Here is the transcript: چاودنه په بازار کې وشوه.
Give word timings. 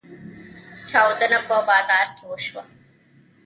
چاودنه 0.89 1.39
په 1.47 1.55
بازار 1.69 2.07
کې 2.15 2.23
وشوه. 2.27 2.63